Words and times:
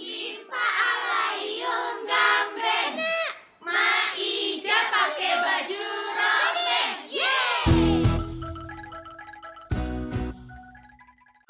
limpah 0.00 0.72
ala 0.80 1.24
yung 1.36 1.98
gambreng. 2.08 3.11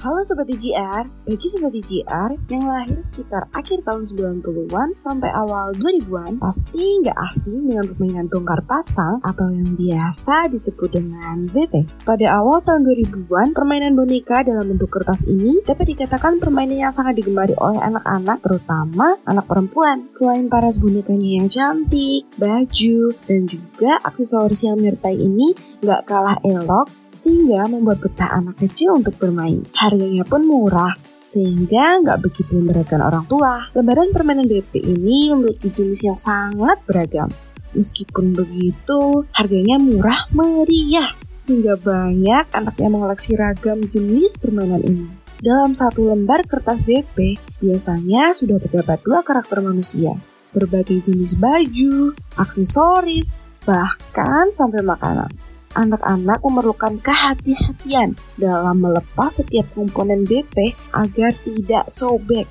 Halo 0.03 0.19
Sobat 0.19 0.51
IGR, 0.51 1.07
bagi 1.23 1.47
Sobat 1.47 1.71
IGR 1.71 2.35
yang 2.51 2.67
lahir 2.67 2.99
sekitar 2.99 3.47
akhir 3.55 3.87
tahun 3.87 4.03
90-an 4.03 4.99
sampai 4.99 5.31
awal 5.31 5.71
2000-an 5.79 6.43
pasti 6.43 6.99
nggak 6.99 7.15
asing 7.31 7.71
dengan 7.71 7.87
permainan 7.87 8.27
bongkar 8.27 8.67
pasang 8.67 9.23
atau 9.23 9.47
yang 9.55 9.79
biasa 9.79 10.51
disebut 10.51 10.91
dengan 10.91 11.47
BP. 11.47 12.03
Pada 12.03 12.35
awal 12.35 12.59
tahun 12.67 12.83
2000-an, 12.83 13.55
permainan 13.55 13.95
boneka 13.95 14.43
dalam 14.43 14.75
bentuk 14.75 14.91
kertas 14.91 15.23
ini 15.23 15.63
dapat 15.63 15.95
dikatakan 15.95 16.35
permainan 16.35 16.83
yang 16.83 16.91
sangat 16.91 17.23
digemari 17.23 17.55
oleh 17.55 17.79
anak-anak, 17.79 18.43
terutama 18.43 19.15
anak 19.23 19.47
perempuan. 19.47 20.11
Selain 20.11 20.51
paras 20.51 20.83
bonekanya 20.83 21.39
yang 21.39 21.47
cantik, 21.47 22.27
baju, 22.35 22.99
dan 23.23 23.47
juga 23.47 24.03
aksesoris 24.03 24.67
yang 24.67 24.83
menyertai 24.83 25.15
ini 25.15 25.55
nggak 25.79 26.03
kalah 26.03 26.35
elok 26.43 26.91
sehingga 27.13 27.69
membuat 27.69 28.01
betah 28.01 28.33
anak 28.33 28.59
kecil 28.59 28.97
untuk 28.97 29.15
bermain. 29.21 29.61
Harganya 29.77 30.25
pun 30.25 30.43
murah, 30.43 30.97
sehingga 31.21 32.01
nggak 32.03 32.19
begitu 32.19 32.59
memberatkan 32.59 32.99
orang 32.99 33.23
tua. 33.29 33.69
Lembaran 33.77 34.11
permainan 34.11 34.49
BP 34.49 34.81
ini 34.83 35.31
memiliki 35.31 35.69
jenis 35.69 36.01
yang 36.03 36.17
sangat 36.17 36.81
beragam. 36.83 37.29
Meskipun 37.73 38.37
begitu, 38.37 39.25
harganya 39.33 39.81
murah 39.81 40.29
meriah, 40.29 41.09
sehingga 41.33 41.73
banyak 41.79 42.53
anak 42.53 42.75
yang 42.77 42.93
mengoleksi 42.93 43.33
ragam 43.33 43.81
jenis 43.85 44.37
permainan 44.37 44.83
ini. 44.85 45.09
Dalam 45.41 45.73
satu 45.73 46.05
lembar 46.07 46.45
kertas 46.45 46.85
BP, 46.85 47.35
biasanya 47.59 48.31
sudah 48.37 48.61
terdapat 48.61 49.01
dua 49.01 49.25
karakter 49.25 49.59
manusia, 49.59 50.13
berbagai 50.53 51.09
jenis 51.09 51.35
baju, 51.35 52.13
aksesoris, 52.37 53.43
bahkan 53.65 54.53
sampai 54.53 54.85
makanan 54.85 55.42
anak-anak 55.73 56.39
memerlukan 56.41 56.97
kehati-hatian 57.01 58.17
dalam 58.37 58.81
melepas 58.81 59.41
setiap 59.41 59.69
komponen 59.73 60.25
BP 60.25 60.73
agar 60.93 61.33
tidak 61.45 61.85
sobek. 61.89 62.49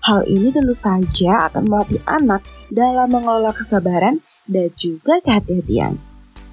Hal 0.00 0.24
ini 0.24 0.48
tentu 0.48 0.72
saja 0.72 1.52
akan 1.52 1.68
melatih 1.68 2.00
anak 2.08 2.40
dalam 2.72 3.12
mengelola 3.12 3.52
kesabaran 3.52 4.24
dan 4.48 4.72
juga 4.74 5.20
kehati-hatian. 5.20 6.00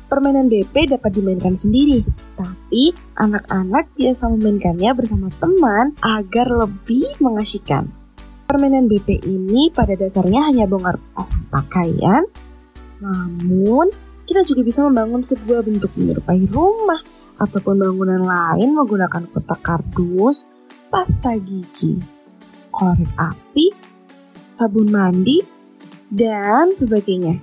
Permainan 0.07 0.47
BP 0.47 0.95
dapat 0.95 1.19
dimainkan 1.19 1.51
sendiri, 1.51 1.99
tapi 2.39 2.95
anak-anak 3.19 3.91
biasa 3.91 4.31
memainkannya 4.31 4.91
bersama 4.95 5.27
teman 5.35 5.91
agar 5.99 6.47
lebih 6.47 7.19
mengasyikan. 7.19 7.91
Permainan 8.47 8.87
BP 8.87 9.27
ini 9.27 9.67
pada 9.75 9.99
dasarnya 9.99 10.47
hanya 10.47 10.63
bongkar 10.63 10.95
pasang 11.11 11.43
pakaian, 11.51 12.23
namun 13.03 13.91
kita 14.27 14.43
juga 14.43 14.61
bisa 14.67 14.83
membangun 14.83 15.23
sebuah 15.23 15.63
bentuk 15.63 15.95
menyerupai 15.95 16.43
rumah 16.51 16.99
ataupun 17.39 17.79
bangunan 17.79 18.21
lain 18.27 18.75
menggunakan 18.75 19.23
kotak 19.31 19.63
kardus, 19.63 20.51
pasta 20.91 21.39
gigi, 21.39 21.95
korek 22.67 23.07
api, 23.15 23.71
sabun 24.51 24.91
mandi, 24.91 25.39
dan 26.11 26.75
sebagainya. 26.75 27.39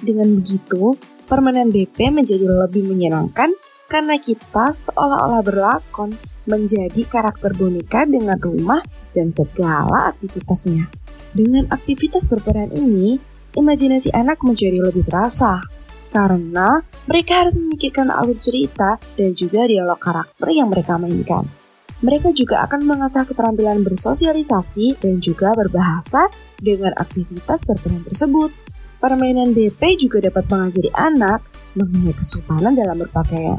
Dengan 0.00 0.40
begitu, 0.40 0.96
permainan 1.28 1.68
BP 1.68 2.08
menjadi 2.08 2.44
lebih 2.48 2.88
menyenangkan 2.88 3.52
karena 3.92 4.16
kita 4.16 4.72
seolah-olah 4.72 5.44
berlakon 5.44 6.16
menjadi 6.48 7.04
karakter 7.04 7.52
boneka 7.52 8.08
dengan 8.08 8.40
rumah 8.40 8.80
dan 9.12 9.28
segala 9.28 10.12
aktivitasnya. 10.12 10.88
Dengan 11.36 11.68
aktivitas 11.68 12.28
berperan 12.32 12.72
ini, 12.72 13.16
imajinasi 13.56 14.12
anak 14.12 14.40
menjadi 14.44 14.80
lebih 14.84 15.04
terasa 15.08 15.73
karena 16.14 16.78
mereka 17.10 17.42
harus 17.42 17.58
memikirkan 17.58 18.06
alur 18.14 18.38
cerita 18.38 19.02
dan 19.18 19.34
juga 19.34 19.66
dialog 19.66 19.98
karakter 19.98 20.46
yang 20.54 20.70
mereka 20.70 20.94
mainkan. 20.94 21.42
Mereka 22.06 22.30
juga 22.36 22.62
akan 22.68 22.86
mengasah 22.86 23.26
keterampilan 23.26 23.82
bersosialisasi 23.82 25.02
dan 25.02 25.18
juga 25.18 25.56
berbahasa 25.58 26.30
dengan 26.62 26.94
aktivitas 26.94 27.66
berperan 27.66 28.06
tersebut. 28.06 28.54
Permainan 29.02 29.50
BP 29.52 30.06
juga 30.06 30.22
dapat 30.22 30.46
mengajari 30.46 30.90
anak 30.94 31.42
mengenai 31.74 32.14
kesopanan 32.14 32.78
dalam 32.78 33.02
berpakaian. 33.02 33.58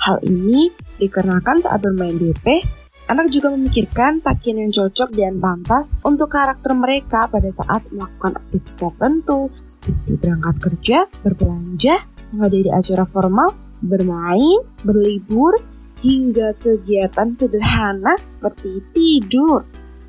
Hal 0.00 0.16
ini 0.24 0.72
dikarenakan 0.96 1.60
saat 1.60 1.84
bermain 1.84 2.16
BP, 2.16 2.64
anak 3.10 3.34
juga 3.34 3.50
memikirkan 3.50 4.22
pakaian 4.22 4.62
yang 4.62 4.70
cocok 4.70 5.10
dan 5.18 5.42
pantas 5.42 5.98
untuk 6.06 6.30
karakter 6.30 6.72
mereka 6.78 7.26
pada 7.26 7.50
saat 7.50 7.82
melakukan 7.90 8.38
aktivitas 8.38 8.78
tertentu 8.78 9.50
seperti 9.66 10.14
berangkat 10.14 10.56
kerja, 10.62 10.98
berbelanja, 11.26 11.98
menghadiri 12.30 12.70
acara 12.70 13.02
formal, 13.02 13.58
bermain, 13.82 14.62
berlibur, 14.86 15.58
hingga 16.00 16.56
kegiatan 16.56 17.34
sederhana 17.34 18.16
seperti 18.22 18.80
tidur. 18.94 19.66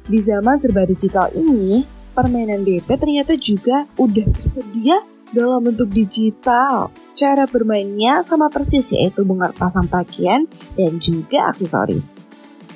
Di 0.08 0.20
zaman 0.22 0.58
serba 0.58 0.88
digital 0.88 1.30
ini, 1.36 1.84
permainan 2.16 2.64
BP 2.64 2.88
ternyata 2.96 3.36
juga 3.36 3.86
udah 4.00 4.28
tersedia 4.40 4.98
dalam 5.32 5.64
bentuk 5.64 5.92
digital. 5.92 6.92
Cara 7.16 7.48
bermainnya 7.48 8.24
sama 8.24 8.48
persis 8.48 8.92
yaitu 8.96 9.24
bongkar 9.24 9.56
pasang 9.56 9.88
pakaian 9.88 10.48
dan 10.76 11.00
juga 11.00 11.52
aksesoris. 11.52 12.31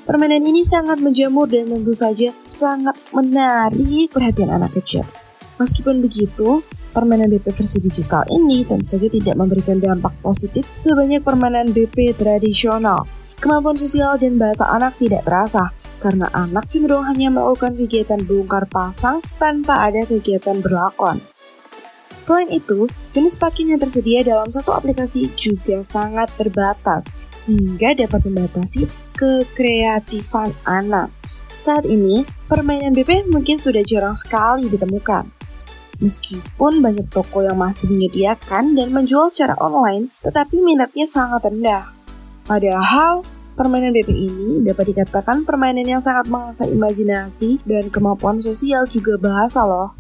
Permainan 0.06 0.46
ini 0.46 0.62
sangat 0.62 1.02
menjamur 1.02 1.50
dan 1.50 1.66
tentu 1.66 1.90
saja 1.90 2.30
sangat 2.46 2.94
menarik 3.10 4.14
perhatian 4.14 4.54
anak 4.54 4.78
kecil. 4.78 5.02
Meskipun 5.58 5.98
begitu, 5.98 6.62
permainan 6.94 7.34
BP 7.34 7.50
versi 7.50 7.82
digital 7.82 8.22
ini 8.30 8.62
tentu 8.70 8.86
saja 8.86 9.10
tidak 9.10 9.34
memberikan 9.34 9.82
dampak 9.82 10.14
positif 10.22 10.62
sebanyak 10.78 11.26
permainan 11.26 11.74
BP 11.74 12.14
tradisional. 12.14 13.02
Kemampuan 13.42 13.82
sosial 13.82 14.22
dan 14.22 14.38
bahasa 14.38 14.70
anak 14.70 14.94
tidak 15.02 15.26
terasa, 15.26 15.74
karena 15.98 16.30
anak 16.38 16.70
cenderung 16.70 17.10
hanya 17.10 17.34
melakukan 17.34 17.74
kegiatan 17.74 18.22
bongkar 18.30 18.70
pasang 18.70 19.26
tanpa 19.42 19.90
ada 19.90 20.06
kegiatan 20.06 20.62
berlakon. 20.62 21.18
Selain 22.22 22.50
itu, 22.54 22.86
jenis 23.10 23.42
pakaian 23.42 23.74
yang 23.74 23.82
tersedia 23.82 24.22
dalam 24.22 24.50
satu 24.54 24.70
aplikasi 24.70 25.34
juga 25.34 25.82
sangat 25.82 26.30
terbatas, 26.38 27.10
sehingga 27.34 27.98
dapat 27.98 28.22
membatasi 28.30 29.05
kekreatifan 29.16 30.52
anak. 30.68 31.10
Saat 31.56 31.88
ini, 31.88 32.28
permainan 32.52 32.92
BP 32.92 33.32
mungkin 33.32 33.56
sudah 33.56 33.80
jarang 33.88 34.14
sekali 34.14 34.68
ditemukan. 34.68 35.24
Meskipun 36.04 36.84
banyak 36.84 37.08
toko 37.08 37.40
yang 37.40 37.56
masih 37.56 37.88
menyediakan 37.88 38.76
dan 38.76 38.92
menjual 38.92 39.32
secara 39.32 39.56
online, 39.64 40.12
tetapi 40.20 40.60
minatnya 40.60 41.08
sangat 41.08 41.48
rendah. 41.48 41.96
Padahal, 42.44 43.24
permainan 43.56 43.96
BP 43.96 44.12
ini 44.12 44.60
dapat 44.68 44.92
dikatakan 44.92 45.48
permainan 45.48 45.88
yang 45.88 46.04
sangat 46.04 46.28
mengasah 46.28 46.68
imajinasi 46.68 47.64
dan 47.64 47.88
kemampuan 47.88 48.44
sosial 48.44 48.84
juga 48.92 49.16
bahasa 49.16 49.64
loh. 49.64 49.96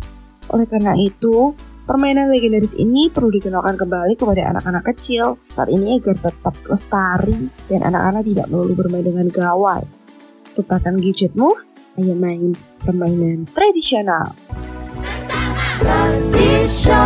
Oleh 0.52 0.68
karena 0.68 0.92
itu, 1.00 1.56
Permainan 1.86 2.34
legendaris 2.34 2.74
ini 2.82 3.14
perlu 3.14 3.30
dikenalkan 3.30 3.78
kembali 3.78 4.18
kepada 4.18 4.58
anak-anak 4.58 4.90
kecil 4.90 5.38
saat 5.54 5.70
ini 5.70 6.02
agar 6.02 6.18
tetap 6.18 6.58
lestari 6.66 7.46
dan 7.70 7.86
anak-anak 7.86 8.26
tidak 8.26 8.50
melulu 8.50 8.74
bermain 8.74 9.06
dengan 9.06 9.30
gawai. 9.30 9.86
Lupakan 10.58 10.98
gadgetmu, 10.98 11.54
hanya 12.02 12.16
main 12.18 12.58
permainan 12.82 13.46
tradisional. 13.54 14.34
Tradisional. 15.78 17.05